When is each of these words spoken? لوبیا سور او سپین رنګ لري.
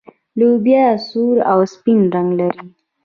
لوبیا 0.39 0.85
سور 1.07 1.35
او 1.51 1.59
سپین 1.73 1.99
رنګ 2.15 2.29
لري. 2.39 2.63